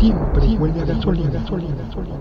Siempre 0.00 0.56
huele 0.58 0.80
a 0.80 0.84
gasolina, 0.86 1.28
gasolina, 1.28 1.74
gasolina. 1.84 2.16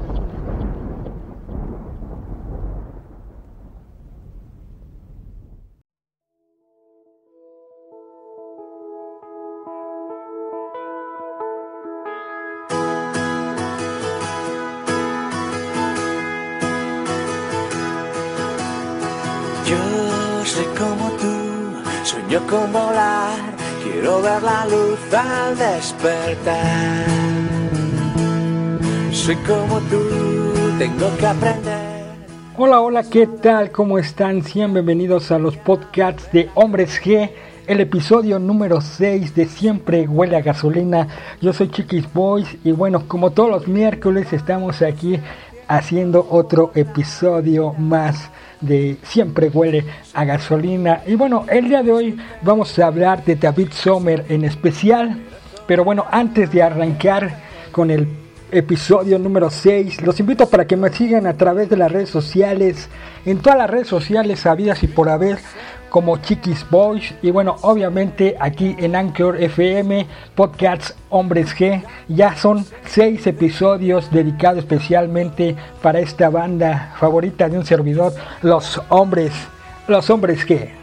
Yo 19.65 20.45
soy 20.45 20.65
como 20.77 21.11
tú, 21.11 21.81
sueño 22.03 22.41
con 22.45 22.73
volar, 22.73 23.39
quiero 23.81 24.21
ver 24.21 24.43
la 24.43 24.65
luz 24.65 25.13
al 25.13 25.57
despertar. 25.57 27.58
Soy 29.11 29.35
como 29.37 29.79
tú, 29.89 29.97
tengo 30.77 31.09
que 31.17 31.25
aprender. 31.25 31.79
Hola, 32.57 32.79
hola, 32.79 33.03
¿qué 33.03 33.25
tal? 33.25 33.71
¿Cómo 33.71 33.97
están? 33.97 34.43
Sean 34.43 34.71
bienvenidos 34.73 35.31
a 35.31 35.39
los 35.39 35.57
podcasts 35.57 36.31
de 36.31 36.47
Hombres 36.53 37.01
G, 37.01 37.31
el 37.65 37.79
episodio 37.79 38.37
número 38.37 38.81
6 38.81 39.33
de 39.33 39.45
Siempre 39.47 40.07
Huele 40.07 40.37
a 40.37 40.41
Gasolina. 40.41 41.07
Yo 41.41 41.53
soy 41.53 41.69
Chiquis 41.69 42.11
Boys 42.13 42.55
y 42.63 42.71
bueno, 42.71 43.07
como 43.07 43.31
todos 43.31 43.49
los 43.49 43.67
miércoles 43.67 44.31
estamos 44.31 44.83
aquí 44.83 45.19
haciendo 45.67 46.27
otro 46.29 46.71
episodio 46.75 47.73
más 47.73 48.29
de 48.61 48.97
Siempre 49.01 49.49
huele 49.49 49.85
a 50.13 50.25
gasolina. 50.25 51.01
Y 51.07 51.15
bueno, 51.15 51.45
el 51.49 51.67
día 51.67 51.81
de 51.81 51.91
hoy 51.91 52.17
vamos 52.43 52.77
a 52.77 52.87
hablar 52.87 53.25
de 53.25 53.35
David 53.35 53.69
Sommer 53.71 54.25
en 54.29 54.43
especial. 54.43 55.19
Pero 55.65 55.83
bueno, 55.83 56.05
antes 56.11 56.51
de 56.51 56.61
arrancar 56.61 57.39
con 57.71 57.89
el 57.91 58.07
episodio 58.51 59.19
número 59.19 59.49
6, 59.49 60.01
los 60.01 60.19
invito 60.19 60.49
para 60.49 60.65
que 60.65 60.77
me 60.77 60.91
sigan 60.91 61.27
a 61.27 61.35
través 61.35 61.69
de 61.69 61.77
las 61.77 61.91
redes 61.91 62.09
sociales, 62.09 62.89
en 63.25 63.39
todas 63.39 63.57
las 63.57 63.69
redes 63.69 63.87
sociales 63.87 64.41
sabidas 64.41 64.83
y 64.83 64.87
por 64.87 65.09
haber 65.09 65.39
como 65.89 66.17
Chiquis 66.17 66.65
Boys. 66.69 67.13
Y 67.21 67.31
bueno, 67.31 67.57
obviamente 67.61 68.35
aquí 68.39 68.75
en 68.79 68.95
Anchor 68.95 69.41
FM, 69.41 70.07
Podcasts 70.35 70.95
Hombres 71.09 71.55
G, 71.55 71.83
ya 72.07 72.35
son 72.35 72.65
seis 72.85 73.25
episodios 73.27 74.09
dedicados 74.11 74.59
especialmente 74.59 75.55
para 75.81 75.99
esta 75.99 76.29
banda 76.29 76.95
favorita 76.99 77.49
de 77.49 77.57
un 77.57 77.65
servidor, 77.65 78.13
los 78.41 78.81
hombres, 78.89 79.33
los 79.87 80.09
hombres 80.09 80.47
G. 80.47 80.78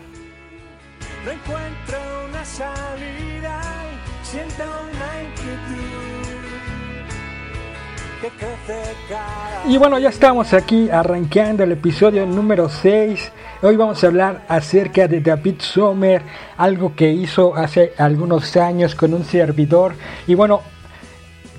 Y 9.68 9.76
bueno, 9.78 9.98
ya 9.98 10.08
estamos 10.08 10.52
aquí 10.54 10.88
arrancando 10.90 11.64
el 11.64 11.72
episodio 11.72 12.24
número 12.24 12.68
6. 12.68 13.32
Hoy 13.62 13.76
vamos 13.76 14.02
a 14.02 14.06
hablar 14.06 14.44
acerca 14.48 15.06
de 15.06 15.20
David 15.20 15.56
Sommer, 15.58 16.22
algo 16.56 16.94
que 16.94 17.10
hizo 17.10 17.54
hace 17.54 17.92
algunos 17.98 18.56
años 18.56 18.94
con 18.94 19.12
un 19.12 19.24
servidor. 19.24 19.94
Y 20.26 20.34
bueno, 20.34 20.62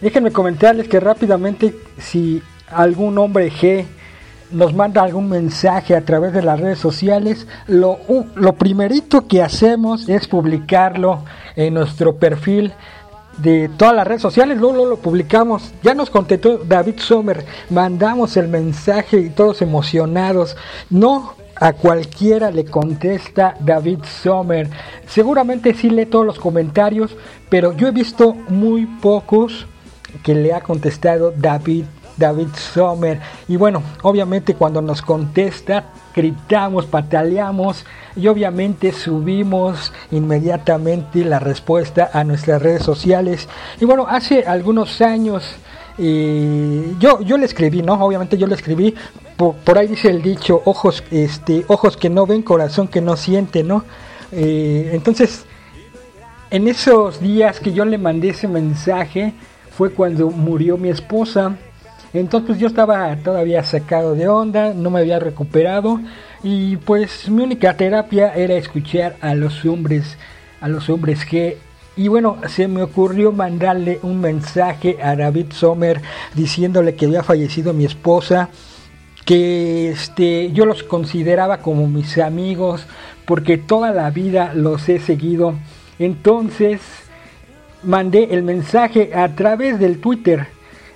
déjenme 0.01 0.31
comentarles 0.31 0.87
que 0.87 0.99
rápidamente 0.99 1.75
si 1.97 2.41
algún 2.71 3.17
hombre 3.17 3.51
G 3.51 3.85
nos 4.51 4.73
manda 4.73 5.03
algún 5.03 5.29
mensaje 5.29 5.95
a 5.95 6.05
través 6.05 6.33
de 6.33 6.41
las 6.41 6.59
redes 6.59 6.79
sociales, 6.79 7.47
lo, 7.67 7.99
lo 8.35 8.55
primerito 8.55 9.27
que 9.27 9.43
hacemos 9.43 10.07
es 10.07 10.27
publicarlo 10.27 11.23
en 11.55 11.73
nuestro 11.73 12.15
perfil 12.15 12.73
de 13.37 13.69
todas 13.77 13.95
las 13.95 14.07
redes 14.07 14.21
sociales, 14.21 14.57
luego 14.57 14.85
lo 14.85 14.97
publicamos. 14.97 15.73
Ya 15.83 15.93
nos 15.93 16.09
contestó 16.09 16.57
David 16.57 16.99
Sommer, 16.99 17.45
mandamos 17.69 18.37
el 18.37 18.47
mensaje 18.47 19.19
y 19.19 19.29
todos 19.29 19.61
emocionados. 19.61 20.57
No 20.89 21.33
a 21.55 21.73
cualquiera 21.73 22.51
le 22.51 22.65
contesta 22.65 23.55
David 23.59 23.99
Sommer. 24.03 24.69
Seguramente 25.07 25.73
sí 25.73 25.89
lee 25.89 26.05
todos 26.05 26.25
los 26.25 26.39
comentarios, 26.39 27.15
pero 27.49 27.73
yo 27.73 27.87
he 27.87 27.91
visto 27.91 28.33
muy 28.49 28.85
pocos 28.85 29.65
que 30.23 30.35
le 30.35 30.53
ha 30.53 30.61
contestado 30.61 31.33
David 31.35 31.85
David 32.17 32.49
Sommer. 32.55 33.19
Y 33.47 33.55
bueno, 33.55 33.83
obviamente 34.01 34.55
cuando 34.55 34.81
nos 34.81 35.01
contesta, 35.01 35.85
gritamos, 36.17 36.87
pataleamos 36.87 37.85
y 38.15 38.27
obviamente 38.27 38.91
subimos 38.91 39.93
inmediatamente 40.11 41.23
la 41.23 41.37
respuesta 41.39 42.09
a 42.11 42.23
nuestras 42.23 42.61
redes 42.61 42.81
sociales. 42.83 43.47
Y 43.79 43.85
bueno, 43.85 44.07
hace 44.09 44.43
algunos 44.43 44.99
años 45.01 45.43
eh, 45.99 46.95
yo, 46.99 47.21
yo 47.21 47.37
le 47.37 47.45
escribí, 47.45 47.83
¿no? 47.83 47.93
Obviamente 47.93 48.37
yo 48.37 48.47
le 48.47 48.55
escribí. 48.55 48.95
Por, 49.37 49.77
ahí 49.77 49.87
dice 49.87 50.09
el 50.09 50.23
dicho, 50.23 50.63
ojos, 50.65 51.03
este, 51.11 51.63
ojos 51.67 51.95
que 51.95 52.09
no 52.09 52.25
ven, 52.25 52.41
corazón 52.41 52.87
que 52.87 53.01
no 53.01 53.15
siente, 53.15 53.63
¿no? 53.63 53.83
Eh, 54.31 54.89
entonces, 54.93 55.45
en 56.49 56.67
esos 56.67 57.21
días 57.21 57.59
que 57.59 57.71
yo 57.71 57.85
le 57.85 57.99
mandé 57.99 58.29
ese 58.29 58.47
mensaje 58.47 59.33
fue 59.77 59.91
cuando 59.91 60.31
murió 60.31 60.77
mi 60.77 60.89
esposa. 60.89 61.55
Entonces 62.19 62.47
pues, 62.47 62.59
yo 62.59 62.67
estaba 62.67 63.15
todavía 63.17 63.63
sacado 63.63 64.15
de 64.15 64.27
onda, 64.27 64.73
no 64.73 64.89
me 64.89 64.99
había 64.99 65.19
recuperado 65.19 65.99
y 66.43 66.77
pues 66.77 67.29
mi 67.29 67.43
única 67.43 67.75
terapia 67.75 68.33
era 68.33 68.55
escuchar 68.55 69.15
a 69.21 69.35
los 69.35 69.65
hombres, 69.65 70.17
a 70.61 70.67
los 70.67 70.89
hombres 70.89 71.25
que 71.25 71.57
y 71.95 72.09
bueno, 72.09 72.37
se 72.47 72.67
me 72.67 72.83
ocurrió 72.83 73.31
mandarle 73.31 73.99
un 74.03 74.21
mensaje 74.21 74.97
a 75.01 75.15
David 75.15 75.47
Sommer 75.51 75.99
diciéndole 76.35 76.93
que 76.93 77.07
había 77.07 77.23
fallecido 77.23 77.73
mi 77.73 77.85
esposa, 77.85 78.49
que 79.25 79.89
este 79.89 80.51
yo 80.51 80.65
los 80.65 80.83
consideraba 80.83 81.57
como 81.57 81.87
mis 81.87 82.19
amigos 82.19 82.85
porque 83.25 83.57
toda 83.57 83.91
la 83.91 84.11
vida 84.11 84.53
los 84.53 84.87
he 84.89 84.99
seguido. 84.99 85.55
Entonces 85.97 86.81
mandé 87.83 88.29
el 88.31 88.43
mensaje 88.43 89.11
a 89.15 89.35
través 89.35 89.79
del 89.79 89.99
Twitter, 89.99 90.47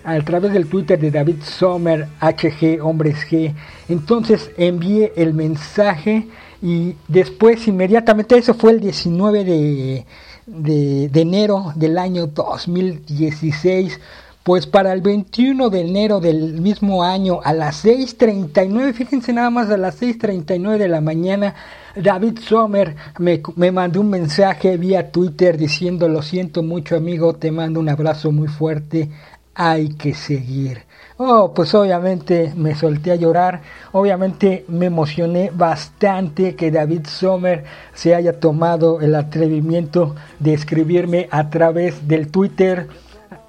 a 0.04 0.20
través 0.22 0.54
del 0.54 0.68
Twitter 0.68 1.00
de 1.00 1.12
David 1.12 1.42
Sommer, 1.44 2.08
HG 2.20 2.82
Hombres 2.82 3.18
G. 3.30 3.54
Entonces 3.90 4.52
envié 4.58 5.14
el 5.16 5.34
mensaje 5.34 6.28
y 6.62 6.96
después 7.08 7.68
inmediatamente, 7.68 8.38
eso 8.38 8.54
fue 8.54 8.72
el 8.72 8.80
19 8.80 9.44
de, 9.44 10.06
de, 10.46 11.10
de 11.10 11.22
enero 11.22 11.74
del 11.76 11.98
año 11.98 12.28
2016. 12.28 14.00
Pues 14.44 14.66
para 14.66 14.92
el 14.92 15.02
21 15.02 15.70
de 15.70 15.82
enero 15.82 16.20
del 16.20 16.60
mismo 16.60 17.04
año 17.04 17.42
a 17.44 17.54
las 17.54 17.86
6.39, 17.86 18.94
fíjense 18.94 19.34
nada 19.34 19.52
más 19.52 19.70
a 19.70 19.78
las 19.78 20.02
6.39 20.02 20.80
de 20.80 20.88
la 20.88 21.00
mañana, 21.00 21.54
David 21.96 22.40
Sommer 22.40 22.96
me, 23.20 23.40
me 23.56 23.72
mandó 23.72 24.02
un 24.02 24.10
mensaje 24.10 24.78
vía 24.78 25.12
Twitter 25.12 25.58
diciendo 25.58 26.10
lo 26.10 26.24
siento 26.24 26.64
mucho 26.64 26.96
amigo, 26.96 27.36
te 27.36 27.52
mando 27.52 27.80
un 27.80 27.90
abrazo 27.90 28.32
muy 28.32 28.48
fuerte, 28.48 29.10
hay 29.56 29.90
que 29.90 30.14
seguir. 30.14 30.84
Oh, 31.18 31.54
pues 31.54 31.76
obviamente 31.76 32.54
me 32.56 32.74
solté 32.74 33.12
a 33.12 33.16
llorar, 33.16 33.62
obviamente 33.92 34.66
me 34.68 34.88
emocioné 34.88 35.52
bastante 35.54 36.56
que 36.56 36.72
David 36.72 37.06
Sommer 37.06 37.64
se 37.94 38.16
haya 38.16 38.40
tomado 38.40 39.02
el 39.02 39.14
atrevimiento 39.16 40.16
de 40.40 40.54
escribirme 40.54 41.28
a 41.30 41.50
través 41.50 42.08
del 42.08 42.30
Twitter 42.30 42.88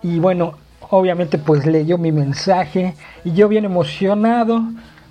y 0.02 0.18
bueno, 0.18 0.54
obviamente 0.90 1.38
pues 1.38 1.64
leyó 1.64 1.96
mi 1.96 2.12
mensaje 2.12 2.94
y 3.24 3.32
yo 3.32 3.48
bien 3.48 3.64
emocionado 3.64 4.62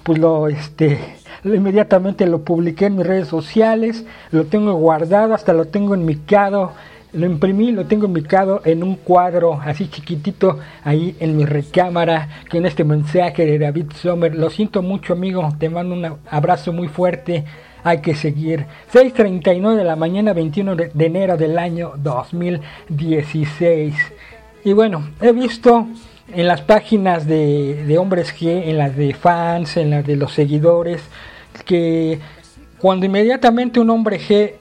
pues 0.04 0.20
lo 0.20 0.48
este 0.48 1.00
inmediatamente 1.44 2.28
lo 2.28 2.44
publiqué 2.44 2.86
en 2.86 2.98
mis 2.98 3.08
redes 3.08 3.28
sociales 3.28 4.06
lo 4.32 4.46
tengo 4.46 4.74
guardado 4.74 5.34
hasta 5.34 5.54
lo 5.54 5.66
tengo 5.66 5.96
enmicado 5.96 6.74
lo 7.14 7.26
imprimí 7.26 7.72
lo 7.72 7.86
tengo 7.86 8.06
enmicado 8.06 8.62
en 8.64 8.84
un 8.84 8.96
cuadro 8.96 9.60
así 9.64 9.90
chiquitito 9.90 10.60
ahí 10.84 11.16
en 11.20 11.36
mi 11.36 11.46
recámara 11.46 12.30
con 12.50 12.66
este 12.66 12.84
mensaje 12.84 13.46
de 13.46 13.60
David 13.60 13.92
Sommer. 13.96 14.34
Lo 14.36 14.50
siento 14.50 14.82
mucho 14.82 15.14
amigo 15.14 15.50
te 15.60 15.70
mando 15.70 15.94
un 15.96 16.18
abrazo 16.30 16.72
muy 16.74 16.88
fuerte. 16.88 17.44
Hay 17.84 18.00
que 18.00 18.14
seguir. 18.14 18.68
6.39 18.94 19.76
de 19.76 19.84
la 19.84 19.96
mañana 19.96 20.34
21 20.34 20.76
de 20.76 21.06
enero 21.06 21.36
del 21.36 21.58
año 21.58 21.94
2016 21.98 23.96
y 24.64 24.74
bueno, 24.74 25.10
he 25.20 25.32
visto 25.32 25.88
en 26.32 26.48
las 26.48 26.62
páginas 26.62 27.26
de, 27.26 27.84
de, 27.88 27.98
hombres 27.98 28.34
G, 28.34 28.70
en 28.70 28.78
las 28.78 28.96
de 28.96 29.14
fans, 29.16 29.76
en 29.76 29.90
las 29.90 30.06
de 30.06 30.16
los 30.16 30.34
seguidores, 30.34 31.02
que 31.66 32.20
cuando 32.78 33.08
inmediatamente 33.08 33.80
un 33.80 33.90
hombre 33.90 34.20
G, 34.20 34.54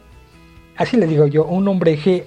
así 0.76 0.96
le 0.96 1.06
digo 1.06 1.26
yo, 1.26 1.44
un 1.44 1.68
hombre 1.68 1.98
G 1.98 2.24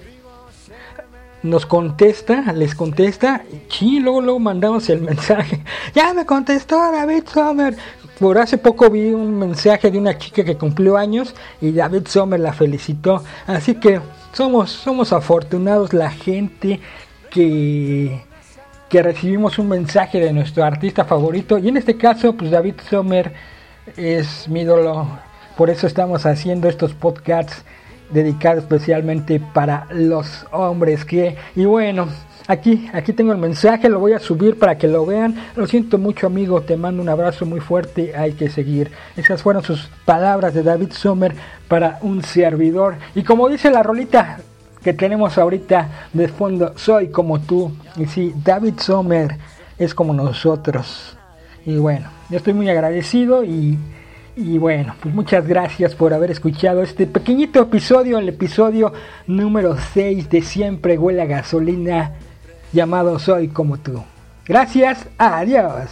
nos 1.44 1.66
contesta, 1.66 2.52
les 2.54 2.74
contesta, 2.74 3.42
y 3.80 4.00
luego, 4.00 4.22
luego 4.22 4.40
mandamos 4.40 4.88
el 4.88 5.00
mensaje. 5.12 5.62
Ya 5.94 6.12
me 6.14 6.26
contestó 6.26 6.76
David 6.90 7.24
Sommer. 7.32 7.76
Por 8.18 8.38
hace 8.38 8.58
poco 8.58 8.90
vi 8.90 9.10
un 9.10 9.38
mensaje 9.38 9.90
de 9.90 9.98
una 9.98 10.16
chica 10.16 10.44
que 10.44 10.56
cumplió 10.56 10.96
años 10.96 11.34
y 11.60 11.72
David 11.72 12.06
Sommer 12.06 12.40
la 12.40 12.52
felicitó. 12.52 13.22
Así 13.46 13.74
que 13.74 14.00
somos, 14.32 14.70
somos 14.70 15.12
afortunados 15.12 15.92
la 15.92 16.10
gente 16.10 16.80
que, 17.30 18.22
que 18.88 19.02
recibimos 19.02 19.58
un 19.58 19.68
mensaje 19.68 20.20
de 20.20 20.32
nuestro 20.32 20.64
artista 20.64 21.04
favorito 21.04 21.58
y 21.58 21.68
en 21.68 21.76
este 21.76 21.96
caso 21.96 22.34
pues 22.34 22.50
David 22.50 22.76
Sommer 22.88 23.32
es 23.96 24.48
mi 24.48 24.60
ídolo, 24.60 25.08
por 25.56 25.68
eso 25.68 25.86
estamos 25.86 26.24
haciendo 26.24 26.68
estos 26.68 26.94
podcasts 26.94 27.64
dedicados 28.14 28.62
especialmente 28.62 29.40
para 29.52 29.86
los 29.90 30.46
hombres 30.52 31.04
que 31.04 31.36
y 31.54 31.66
bueno 31.66 32.08
Aquí, 32.46 32.90
aquí 32.92 33.14
tengo 33.14 33.32
el 33.32 33.38
mensaje, 33.38 33.88
lo 33.88 33.98
voy 33.98 34.12
a 34.12 34.18
subir 34.18 34.58
para 34.58 34.76
que 34.76 34.86
lo 34.86 35.06
vean. 35.06 35.34
Lo 35.56 35.66
siento 35.66 35.96
mucho 35.96 36.26
amigo, 36.26 36.60
te 36.60 36.76
mando 36.76 37.00
un 37.00 37.08
abrazo 37.08 37.46
muy 37.46 37.60
fuerte, 37.60 38.14
hay 38.14 38.32
que 38.32 38.50
seguir. 38.50 38.90
Esas 39.16 39.42
fueron 39.42 39.62
sus 39.62 39.88
palabras 40.04 40.52
de 40.52 40.62
David 40.62 40.92
Sommer 40.92 41.34
para 41.68 41.98
un 42.02 42.22
servidor. 42.22 42.96
Y 43.14 43.22
como 43.22 43.48
dice 43.48 43.70
la 43.70 43.82
rolita 43.82 44.40
que 44.82 44.92
tenemos 44.92 45.38
ahorita 45.38 46.08
de 46.12 46.28
fondo, 46.28 46.74
soy 46.76 47.08
como 47.08 47.40
tú. 47.40 47.74
Y 47.96 48.04
sí, 48.04 48.34
David 48.44 48.74
Sommer 48.78 49.38
es 49.78 49.94
como 49.94 50.12
nosotros. 50.12 51.16
Y 51.64 51.76
bueno, 51.76 52.10
yo 52.28 52.36
estoy 52.36 52.52
muy 52.52 52.68
agradecido 52.68 53.42
y, 53.42 53.78
y 54.36 54.58
bueno, 54.58 54.94
pues 55.00 55.14
muchas 55.14 55.46
gracias 55.46 55.94
por 55.94 56.12
haber 56.12 56.30
escuchado 56.30 56.82
este 56.82 57.06
pequeñito 57.06 57.60
episodio, 57.62 58.18
el 58.18 58.28
episodio 58.28 58.92
número 59.26 59.76
6 59.94 60.28
de 60.28 60.42
Siempre 60.42 60.98
Huele 60.98 61.22
a 61.22 61.26
Gasolina 61.26 62.12
llamado 62.72 63.18
Soy 63.18 63.48
como 63.48 63.78
tú. 63.78 64.02
Gracias, 64.46 65.06
adiós. 65.18 65.90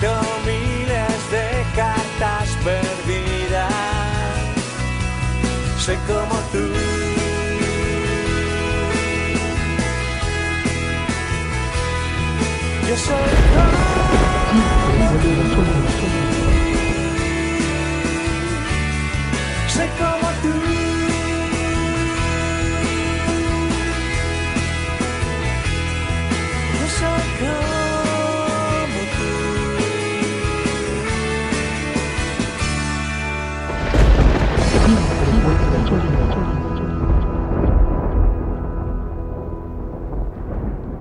Escrito 0.00 0.22
miles 0.46 1.30
de 1.30 1.66
cartas 1.76 2.56
perdidas. 2.64 3.70
Soy 5.78 5.96
como 6.06 6.36
tú. 6.52 6.72
Yo 12.88 12.96
soy 12.96 13.30
como 13.54 13.79